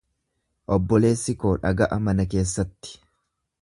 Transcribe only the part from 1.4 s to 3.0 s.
koo dhaga'a mana keessatti.